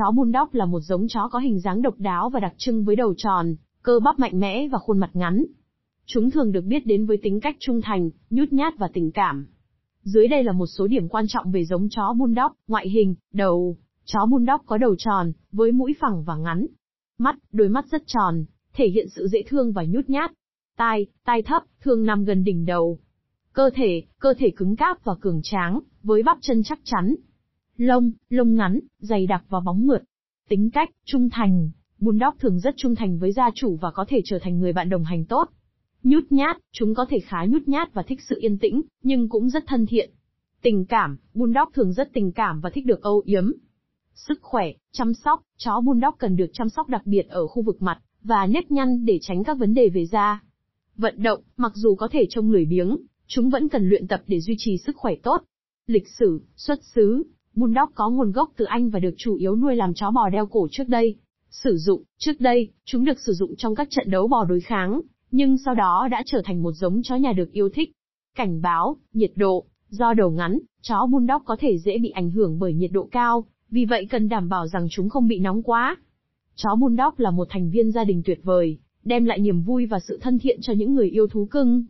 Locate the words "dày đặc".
28.98-29.44